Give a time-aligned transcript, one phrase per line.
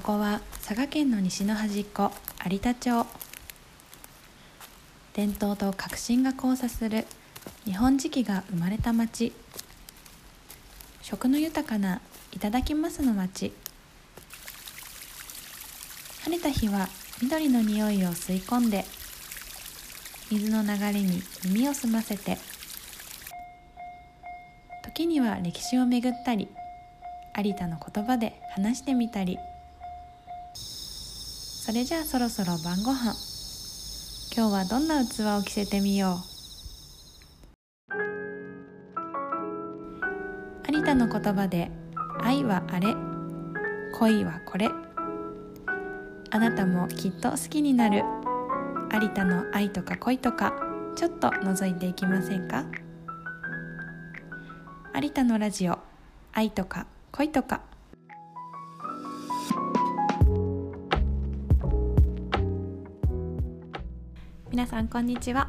[0.00, 2.10] ここは佐賀県の西の端っこ
[2.50, 3.06] 有田町。
[5.12, 7.04] 伝統と革新が交差する
[7.66, 9.34] 日本磁器が生まれた町。
[11.02, 12.00] 食の豊かな
[12.32, 13.52] いただきますの町。
[16.24, 16.88] 晴れた日は
[17.20, 18.86] 緑の匂いを吸い込んで
[20.30, 22.38] 水の流れに耳を澄ませて
[24.82, 26.48] 時には歴史をめぐったり
[27.36, 29.36] 有田の言葉で話してみたり。
[31.70, 33.14] それじゃあそろそろ晩ご飯。
[34.36, 37.92] 今日はどんな器を着せてみよう。
[40.68, 41.70] 有田の言葉で
[42.20, 42.96] 愛はあれ
[44.00, 44.68] 恋はこれ。
[46.30, 48.02] あなたもきっと好きになる。
[48.92, 50.52] 有田の愛とか恋とか
[50.96, 52.64] ちょっと覗いていきませんか？
[55.00, 55.78] 有田のラジオ
[56.32, 57.60] 愛とか恋とか
[64.60, 65.48] 皆さんこんにちは。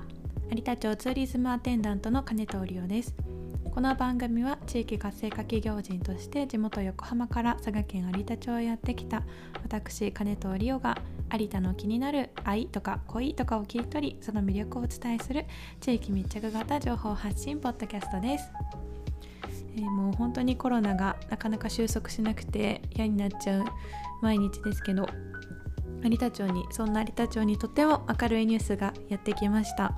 [0.50, 3.14] 有田町ツーリズムアテンダントの金藤理央です。
[3.70, 9.23] この番組は地域活性化企業人として地元横浜から佐賀県有田町へやってきた
[9.64, 10.98] 私金藤理央が
[11.38, 15.45] 有田の気になる愛とか恋とかを切り取りその魅力をお伝えする
[15.82, 18.50] 地域密着型情報発信ポッドキャストです。
[19.76, 23.66] えー、もう本当にコロナがなかなか収束しなくて嫌になっちゃう
[24.22, 25.06] 毎日ですけど
[26.04, 29.94] 有田町にそんな有田町にとても明るいニュースがやってきました、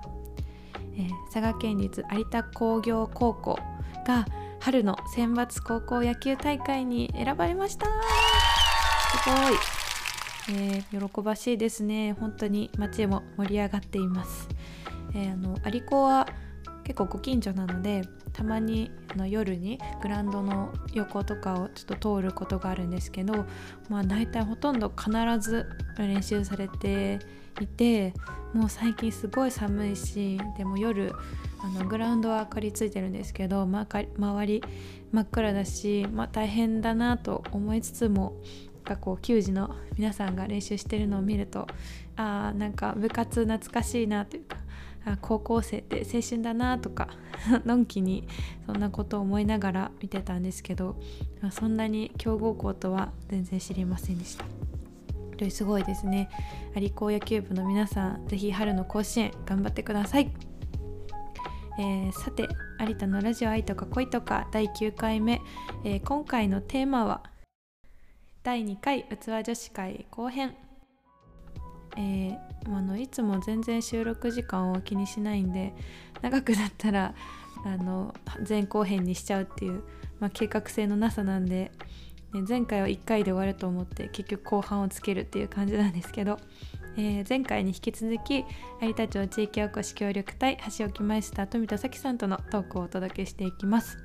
[0.96, 3.59] えー、佐賀県立有田工業高校
[4.06, 4.26] が
[4.59, 7.86] 春の選抜高校野球大会に選ばれました。
[7.86, 9.30] す
[10.50, 12.14] ごい、えー、喜ばしいですね。
[12.14, 14.48] 本当に街も盛り上がっています、
[15.14, 16.28] えー、あの有子は
[16.84, 18.03] 結構ご近所なので
[18.34, 23.45] たまにの夜にグラウンドの横とかをちょっと通ることがあるんですけど、
[23.90, 25.67] まあ、大体ほとんど必ず
[25.98, 27.19] 練習されて
[27.62, 28.13] いて
[28.53, 31.13] もう最近すごい寒いしでも夜
[31.59, 34.63] あのグラウンドは明かりついてるんですけど、ま、周り
[35.12, 38.36] 真っ暗だし、まあ、大変だなと思いつつも
[38.84, 41.68] がこう球児の皆さんが練習してるのを見ると
[42.16, 44.57] あーなんか部活懐かしいなというか
[45.06, 47.09] あ高校生って青春だなとか
[47.66, 48.28] のんきに
[48.66, 50.96] そんなことを思いながら見てたんですけど
[51.52, 54.46] そんなに強豪校とは全然知りませんでした。
[55.50, 56.30] すごいですね。
[56.74, 60.31] 有高野球部の皆さん是非春の甲子園頑張ってください、
[61.80, 62.47] えー、さて
[62.80, 65.42] 有田のラジオ愛とか恋とか第9回目、
[65.84, 67.24] えー、今回のテーマは
[68.44, 70.56] 第2回器女子会後編。
[71.98, 72.38] えー、
[72.76, 75.74] あのいつも全然収録時間を気にしないんで
[76.22, 77.14] 長くなったら
[77.66, 78.14] あの
[78.48, 79.84] 前後編にしちゃうっていう、
[80.20, 81.72] まあ、計画性のなさなんで、
[82.34, 86.40] ね、前回は1回で終わると思って結局後半をつけるっていう感じなんですけど、
[86.98, 88.44] えー、前回に引き続き
[88.81, 93.98] 有田町地域おこし協力隊橋置マイスター富田咲さんとのトークをお届けしていきます。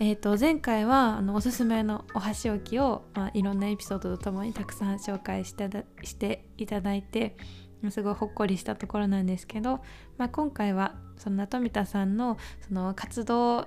[0.00, 5.68] えー、と前回はあのおすすめのお箸置きを、まあ、いろんなエピソードとともにたくさん紹介して
[6.02, 7.36] していただいて
[7.90, 9.80] すごいほっこりしたところなんですけど、
[10.18, 13.66] まあ、今回はそんな富田さんのその活動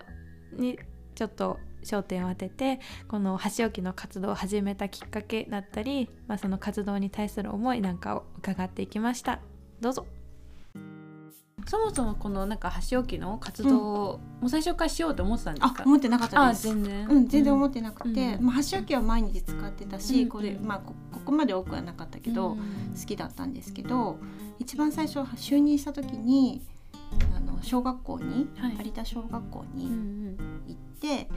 [0.54, 0.80] に
[1.16, 9.40] ちょっと焦点を当ててこの箸置きの活動を始めたきっかけだったり、まあ、その活動に対する思いなんかを伺っていきました。
[9.80, 10.17] どうぞ。
[11.68, 15.84] そもそもこのなんか箸置きの活動を、もう最初からしようと思ってたんですか？
[15.86, 16.64] 思ってなかったです。
[16.64, 17.08] 全然。
[17.08, 20.94] うん全然思ってなくて、うん、まあ、箸置きは毎日使ってたし、うん、これまあこ
[21.26, 24.18] こまで多くはなかったけど、うん、好きだったんですけど
[24.60, 26.62] 一番最初就任した時に
[27.36, 31.30] あの小学校に、はい、有田小学校に行って、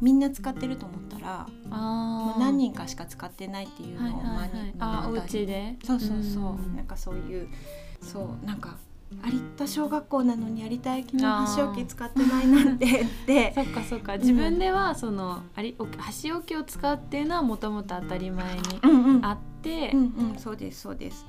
[0.00, 5.76] みんな使ってると思ったらもう何人かしか使ってないっていうのを、はいはいはい、あお家で？
[5.84, 7.48] そうそうそう、うん、なんかそういう
[8.00, 8.76] そうなんか
[9.10, 12.86] 有田小学校なのに有田駅の箸置き使ってないなんて。
[13.02, 14.16] ってそっかそっか。
[14.16, 15.42] 自分ではその
[15.98, 18.62] 箸置きを使うっていうのはもともと当たり前に
[19.22, 20.00] あって、うん。
[20.00, 21.24] うん、うんうん、そうですそうです。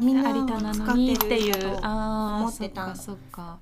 [0.00, 1.76] みんな有田なのにっていう。
[1.82, 2.94] 思ってた。
[2.94, 3.58] そっか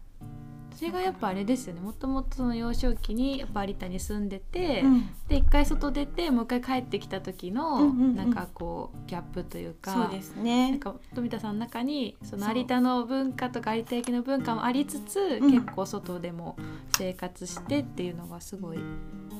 [0.82, 1.81] それがやっぱあれですよね。
[1.81, 10.70] もともとその幼少期にやっぱ有田に住んでて、うん、で一回外出てもう一回帰ってきた時の、なんかこうギャップというかそうですね。
[10.73, 16.56] なんか富田さんの中にその有田の文化とか有田焼の文化もありつつ、結構外でも
[16.99, 18.81] 生活してっていうのがすごい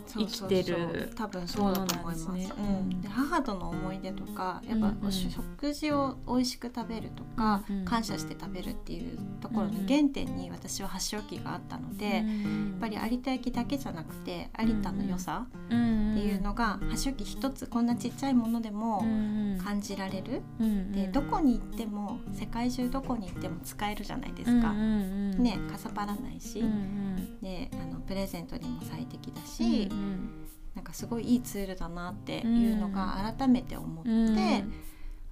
[0.06, 1.10] 生きてる。
[1.16, 2.30] 多分そうだと思います。
[2.30, 2.52] ね。
[2.56, 12.25] うん、で母との思い出とかやっぱ、うんうん、食事を美味しく食べるとか、うんうん、感謝して食べるっていうところの原点に私は箸置き時があったので、やっ
[12.81, 19.05] ぱり有田焼だけじゃなくて有田の良さっていうのが箸置き一つこんなちっちゃいものでも
[19.62, 20.43] 感じられる、
[20.93, 26.62] でどこに行っても世界中どこに行っても使えるじゃないですか、ねかさばらないし、
[27.40, 29.88] であのプレゼントにも最適だし、
[30.75, 34.64] なんかすごいいいツールだなっていうのが改めて思って。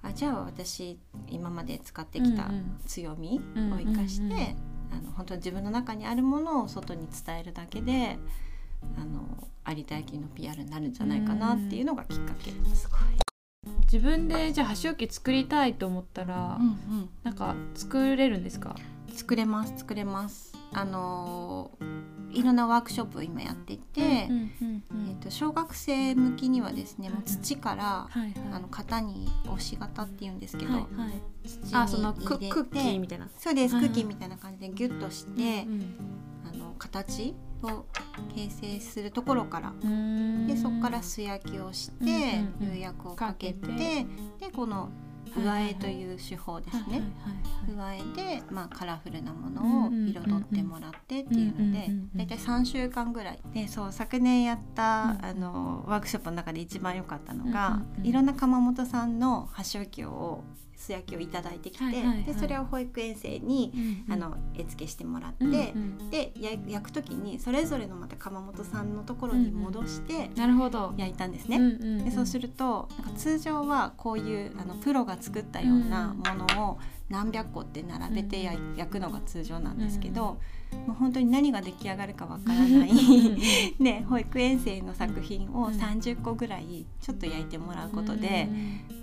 [0.03, 0.97] あじゃあ私
[1.27, 2.49] 今まで使ってきた
[2.87, 4.55] 強みを生かして、
[4.91, 8.17] あの本当に自分の中にあるものを外に伝えるだけで
[8.97, 9.47] あの
[9.77, 12.89] 有田焼の PR になるんじゃないかなっていうのがきっかけです。
[13.91, 16.69] 自分でじゃあ箸置き作りたいと思ったら、うんう
[17.01, 18.75] ん、なんか作れるんですか？
[19.13, 21.71] 作れます作れますあの
[22.31, 33.29] いろんなワークショップを今やっていて、えー、と小学生向きにはですねもう土から、はいはい、あの型に押し型っていうんですけど、はいはい、土あそのクッキーみたいな。
[33.37, 35.67] そうです、クッキーみたいな感じでギュッとして、
[36.45, 37.85] あの形を
[38.33, 39.73] 形成するところから
[40.47, 43.67] でそこから素焼きをして釉薬をかけて
[44.39, 44.89] でこの
[45.37, 47.01] 上絵という手法ですね
[47.81, 53.39] 上絵で、まあ、カラフルなものを彩ってもらってっていうので大体3週間ぐらい。
[53.53, 60.43] でそう昨年やったあのワークショップの中で一番良かったのがいろんな窯元さんの箸置きを
[60.81, 61.85] 素焼きをいただいてきて、
[62.25, 63.71] でそれを保育園生に、
[64.09, 65.73] あの絵付けしてもらって、
[66.09, 66.33] で
[66.67, 70.31] 焼く時にそれぞれのまた窯元さんのところに戻して
[70.97, 71.59] 焼いたんですね。
[72.03, 76.23] でそうするとなんか通常はこういうあのプロが作ったようなも
[76.55, 76.79] のを
[77.11, 78.59] 何百個って並べて焼
[78.93, 80.37] くのが通常なんですけど。
[80.87, 82.91] もう本当に何が出来上がるかわからない。
[83.79, 88.49] ね、保育園生の作品を30個ぐらいちょっと焼いてもらうことで、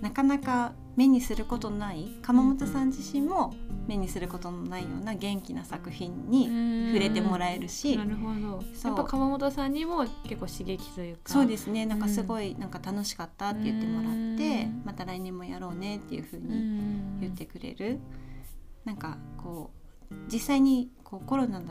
[0.01, 3.53] なかなか目にすることない鎌本さん自身も
[3.87, 6.45] 目にすることのないような元気な作品に
[6.89, 7.95] 触れてもらえるし。
[7.95, 8.63] なるほど。
[8.83, 11.33] やっぱ鎌本さんにも結構刺激というか。
[11.33, 11.85] そうですね。
[11.85, 17.98] なんかすごいなんか楽しかったって言ってもらってまた来年もやろうねっていうふうに言ってくれる
[18.85, 19.71] なんかこ
[20.11, 21.61] う実際にこうコロナ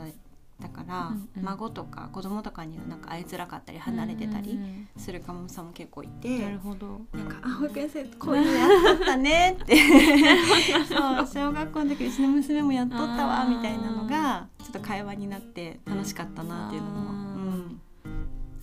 [0.59, 4.59] だから、うんうん、孫とか子供とかにはなんか会いづらかったり離れてたり
[4.97, 7.01] するかもさんも結構いて、なるほど。
[7.13, 9.75] なんか「あ保育園生こういうのやっとったね」って。
[10.87, 17.81] そう小学校の時うちの娘もやっとったわみたいなのがちょっと会話になって楽しかったなっていうのも、うん、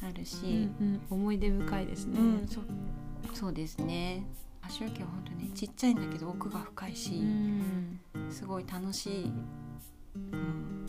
[0.03, 2.21] あるし、うんうん、思い出深いですね。
[2.21, 2.65] うん、そう
[3.33, 4.25] そうですね
[4.77, 7.23] 足置きは本当ねちっちゃいんだけど奥が深いし、
[8.29, 9.33] すごい楽しい。
[10.15, 10.87] うん。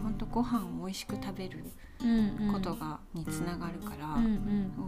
[0.00, 1.64] 本当ご飯を美味しく食べる
[2.52, 4.16] ことが、につながるから、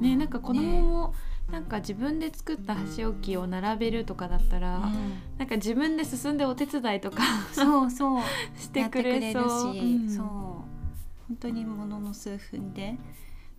[0.00, 1.14] ねなんか子供も、
[1.48, 7.22] ね、なんか自分で作った箸置きを並べるとかだったら、うん、なんか自分で進んでお手伝いとか
[7.52, 8.22] そうそう。
[8.56, 9.74] してくれそう。
[9.74, 10.26] し、うん、そう。
[10.26, 12.96] 本当にものの数分で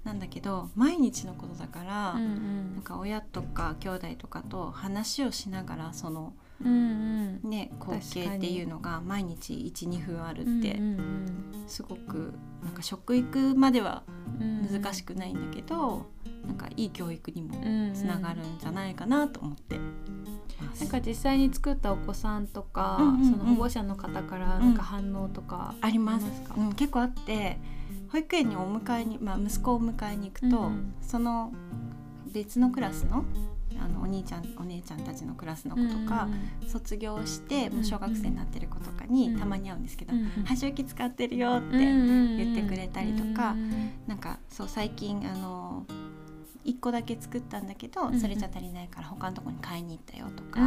[0.07, 6.33] なんだけど毎日のことだから、うんうん、なんか親とか兄弟とかと話をしながらその。
[6.59, 10.79] うんうん、ね、光景っていうのが毎日12分あるって
[11.67, 12.33] すごく
[12.63, 14.01] なんか食育までは
[14.39, 16.07] 難しくないんだけど、
[16.47, 17.53] なんかいい教育にも
[17.93, 19.79] つながるんじゃないかなと思って。
[20.79, 27.59] なんか実際に作ったお子さんとか、うんうんうん、その保護者の方からなんか反応とか、ありますか、うん、結構あって
[28.11, 31.51] 保育園にお迎えに、まあ、息子を迎えに行くと、うん、その
[32.31, 33.25] 別のクラスの
[33.79, 36.27] あのお兄ちゃんお姉ちゃんたちのクラスの子とか、
[36.67, 40.13] 卒業してもう小学生になってる子とかにたまに会うんですけど
[40.45, 43.55] 「箸置き使ってるよ」って言ってくれたりとか、
[44.07, 45.85] なんかそう最近あの
[46.67, 50.59] 1個だけ作ったんだけど、それじゃ足りないから他のとこに買いに行ったよとか、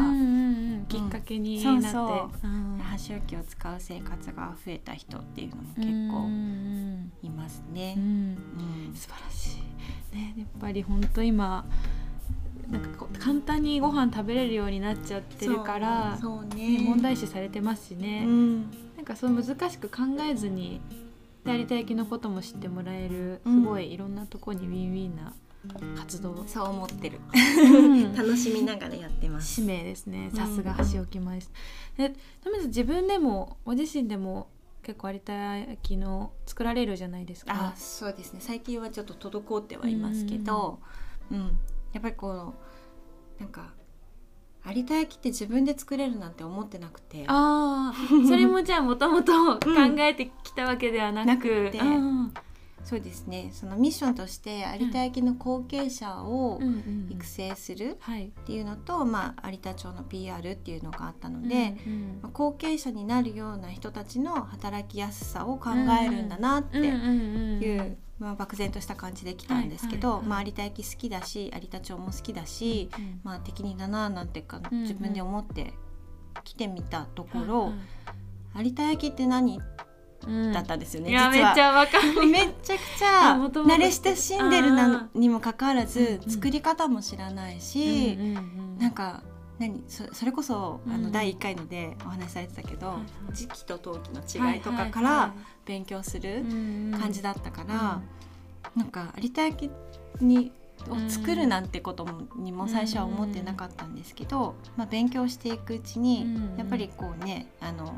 [0.89, 2.83] きっかけになって、そうそう。
[2.83, 7.95] 箸置きを使う生活が増えた人っていうのも結構いますね。
[7.99, 8.93] うん。
[8.95, 9.59] 素晴らし
[10.13, 11.65] い、ね、やっぱり本当今
[12.71, 20.81] なんか簡単にご飯食べれるようになっちゃってるからそうね、問題視されてますしね、うん、なんかそう難しく考えずに
[21.45, 25.35] 有田焼のことも知ってもらえる、すごいいろんなとこにウィンウィンな
[25.97, 26.45] 活動。
[26.47, 27.21] そう思ってる。
[28.17, 29.55] 楽しみながらやってます。
[29.55, 30.31] 使命ですね。
[30.35, 31.53] さすが箸置き前です、
[31.99, 32.11] うん、で
[32.43, 34.49] とりあえず自分でもご自身でも
[34.83, 37.53] 結構有田焼の作られるじゃないですか。
[37.55, 38.41] あそうですね。
[38.41, 40.81] 最近はちょっと滞ってはいますけど、
[41.31, 41.59] うん、うん
[41.93, 42.55] やっぱりこ
[43.39, 43.73] うなんか
[44.67, 47.25] 有田焼って自分で作れるなんて思ってなくて。
[47.27, 51.81] ああそれもじゃあもともと考えてきたわけではなく,、なくて、
[52.83, 53.51] そうですね。
[53.53, 58.27] そのミッションとして有田焼の後継者をうんうん育成するはい。
[58.29, 65.71] っていうのと、まあ、有田町の PR っていうのがあったので、うんまあ後継者になるような人たちの働きやすさを考
[66.03, 70.23] えるんだなってうんうんうんいう、まあ、漠然とした感じで来たんですけど、はいはい。
[70.23, 75.75] はいまあ、有田焼好きだし有田町も好きだし、うんまあ、適任だななんてかうん自分で思って
[76.45, 77.61] 来てみたとこはいろ、
[78.55, 78.65] はい。
[78.67, 79.59] 有田焼って何？
[79.59, 79.63] うん
[80.53, 81.53] だったんですよね、いやめ実は。
[81.53, 82.27] っちゃわかる。
[82.29, 89.23] めっちゃくちゃ慣れ親しんでるなにもかかわらずうんうん作り方も知らないし、うんうんうんなんか
[89.59, 91.03] 何そそれこそあうん。
[91.03, 93.35] の第1回のでお話しされてたけど、はいはい。
[93.35, 95.35] 時期と陶器の違いとかから
[95.67, 96.43] 勉強する
[96.99, 98.01] 感じだったから、
[98.75, 99.71] なんか有田焼
[100.21, 100.53] に
[100.89, 106.57] を作るなんてこともにも最初は思ってなかったんですけど、まあ、勉強していくうちに、うん。
[106.57, 107.93] やっぱりこうねあの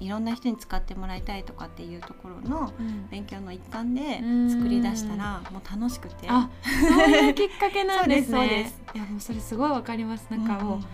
[0.00, 3.08] いろんな人に使ってもらいたいとかっていうところのうん。
[3.10, 4.50] 勉強の一環でうん。
[4.50, 6.26] 作り出したらもう楽しくて。
[6.28, 8.72] あそういうきっかけなんですね。
[8.94, 10.26] いやもうそれすごいわかります。
[10.30, 10.84] なんかもう、んん。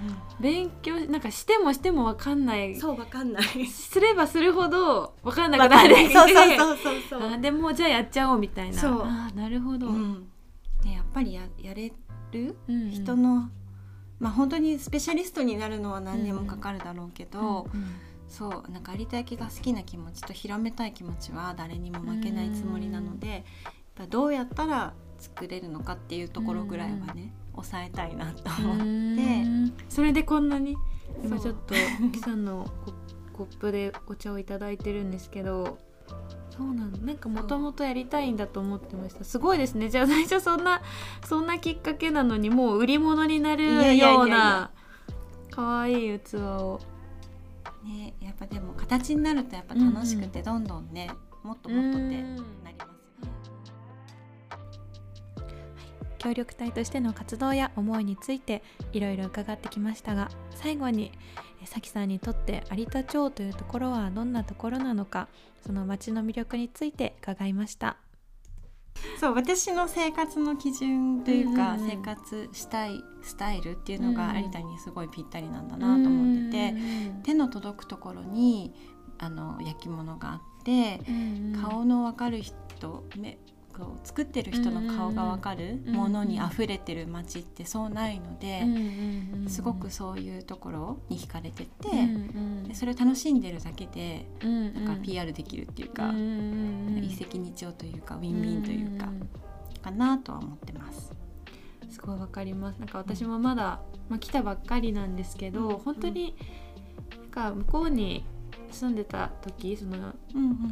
[0.40, 2.72] 勉強なんかしてもしてもわかんない。
[2.72, 3.66] うんそうわかんない。
[3.66, 5.94] すればするほどわかんなくわなる。
[5.94, 6.12] かんない。
[6.12, 7.30] そうそうそうそう。
[7.34, 8.78] あでもじゃあやっちゃおうみたいな。
[8.78, 9.02] そう。
[9.04, 10.28] あなるほど、うん、
[10.84, 11.92] ねやっぱりややれ
[12.32, 12.90] るうんうん。
[12.90, 13.48] 人の、
[14.18, 17.86] まあ本当にスペシャリストになるのは何年もかかるだろうけど、うんうん
[18.28, 23.42] そうなんか有田焼が好きな気持ちと広めたい気持ちは誰にも負けないつもりなので、やっ
[23.94, 28.82] ぱどうやったら作れるのかっていうところぐらいはね、抑えたいなと思って。
[28.82, 29.74] うん。
[29.88, 30.76] それでこんなに
[31.22, 31.74] 今ちょっと
[32.12, 32.92] キさんのコ
[33.32, 35.78] コップでお茶をいただいてるんですけど
[36.56, 36.98] そうなんだ。
[36.98, 39.24] なんかもともとやりたいんだと思ってました。
[39.24, 39.88] すごいですね。
[39.88, 40.82] じゃあ最初 そんな
[41.24, 44.70] そんなきっかけなのにもう売り物になるような
[45.50, 46.80] 可愛い器を
[47.84, 51.10] ねやっぱでも形になるとやっぱ楽しくてどんどんね、
[51.42, 52.74] もっともっとってなりますよね。
[56.18, 58.62] 協力隊としての活動や思いについて
[58.94, 61.12] いろいろ伺ってきましたが最後に
[61.62, 65.28] えさきさんにとって有田町というところはどんなところなのか
[65.66, 67.98] その町の魅力について伺いました。
[69.20, 71.90] そう私の生活の基準というか、うんうんうん。
[71.90, 76.74] 生活したいスタイルっていうのがうんうん有田にすごいぴったりなんだなと思ってて、
[77.22, 78.74] 手の届くところに
[79.18, 81.00] あの焼き物があって、
[81.62, 83.38] 顔の分かる人目
[83.76, 88.62] こう作ってる人の顔が分かるものに溢れてる街ってそうないので、
[89.48, 91.68] すごくそういうところに惹かれてて、
[92.68, 96.12] でそれを楽しんでるだけでなんか PR できるっていうか、
[97.02, 99.08] 一石二鳥というかウィンウィンというか、
[99.82, 101.12] かなとは思ってます。
[101.90, 102.78] すごいわかります。
[102.78, 105.78] なんか私もまだ、まあ、来たばっかりなんですけど、うん。
[105.78, 106.34] 本当に
[107.18, 108.24] なんか向こうに
[108.74, 110.14] 住んでた時その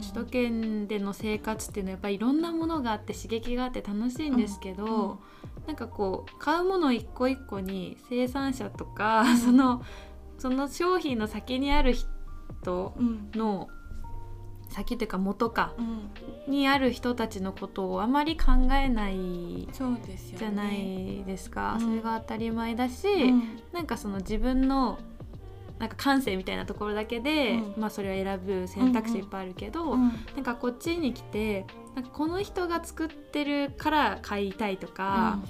[0.00, 5.20] 首都圏での生活っていうのはやっぱりいろんなものがあって刺激があって楽しいんですけど、
[5.66, 9.38] なんかこう買うもの一個一個に生産者とか、うん。
[9.38, 9.82] その
[10.38, 13.30] その商品の先にある人うん。
[13.34, 13.68] の
[14.68, 16.10] 先というか元かうん。
[16.50, 19.68] にある人たちのことをあまり考えない。
[19.72, 21.80] じゃないですか、うん。
[21.80, 23.60] それが当たり前だし、うん。
[23.72, 24.98] なんかその自分の
[25.82, 27.80] なんか感性みたいなところだけで、うん。
[27.80, 35.40] まあそれを選ぶ選択肢いっぱいあるけど、うんなんかこっちに来てなんかこの人が作ってるから買いたいとか、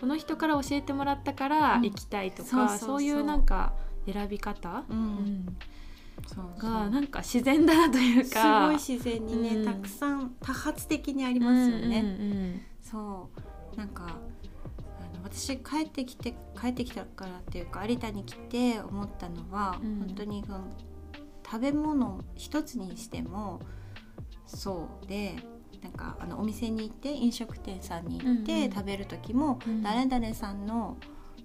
[0.00, 1.82] この人から教えてもらったからうん。
[1.82, 3.74] 行きたいとか、そういうなんか
[4.12, 5.56] 選び方、うん。
[6.58, 9.64] がなんか自然だなというすかごい自然にね、うん。
[9.64, 12.00] たくさん多発的にありますよね。
[12.00, 12.60] うんうん。
[12.82, 13.30] そ
[13.72, 13.76] う。
[13.76, 14.16] なんか
[15.26, 19.98] 私帰ってきて帰ってきたからっていうか有田に来て思ったのは、うん。
[20.06, 20.70] 本当にうん
[21.44, 23.60] 食べ物一つにしても
[24.46, 25.36] そうで
[25.82, 28.72] なんかあのお店に行って飲食店さんに行って、うんうん。
[28.72, 29.82] 食べる時も、うん。
[29.82, 30.96] 誰々さんの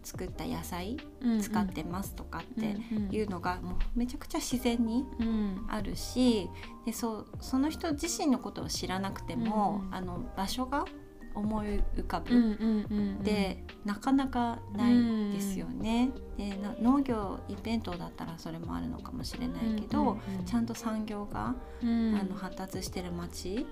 [0.04, 1.42] 作った野菜うんうん。
[1.42, 3.16] 使ってますとかってうんうん。
[3.16, 5.66] いうのがもうめちゃくちゃ自然にうん。
[5.70, 6.50] あるし
[6.86, 9.96] でそうその人自身のことを知らなくても、うんうん。
[9.96, 10.86] あの場所が
[11.34, 16.12] 思い浮かぶ、うんうんうんうんでなかなかないですよね。
[16.38, 20.46] でな農業イベントだったらそれもあるのかもしれないけど、うんうんうん。
[20.46, 22.16] ちゃんと産業が、うん。
[22.16, 23.66] あの発達してる町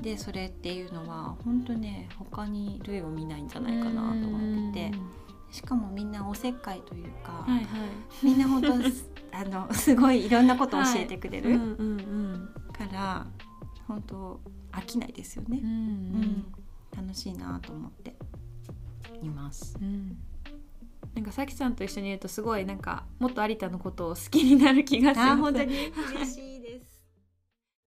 [0.00, 4.96] でそれっていうのは本当ね他に類を見ないんじゃないかなと思ってて、
[5.50, 7.66] しかもみんなおせっかいというか、はいはい。
[8.22, 8.72] みんな本当
[9.36, 11.50] あのすごいいろんなことを教えてくれる。
[11.50, 12.02] うんうんう
[12.38, 13.26] んから
[13.86, 14.40] 本当
[14.72, 15.60] 飽きないですよね。
[15.62, 16.44] う、ん
[16.96, 18.14] 楽しいなと思って
[19.22, 19.76] います。
[19.80, 20.18] うんうん
[21.14, 25.64] なんかさきさんと一緒にいるとすごいなんかもっと有田のことを好きになる気がします。
[25.66, 25.92] に？
[26.14, 27.02] 嬉しいです。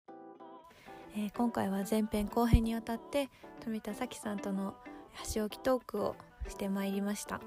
[1.15, 3.29] えー今回は前編後編にわたって
[3.63, 4.73] 富田咲さんとの
[5.13, 6.15] 箸置きトークを
[6.49, 7.39] してまいりました、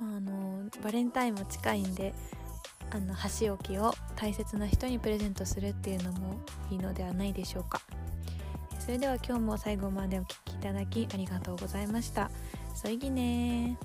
[0.00, 2.14] まあ、あのバレンタインも近いんで
[2.90, 6.38] あの箸置きを大切な人にプレゼントするっていうのも
[6.70, 7.80] いいのではないでしょうか
[8.78, 12.28] それでは今日も最後までお聴きいただきありがとうございました。
[12.74, 13.78] そいぎね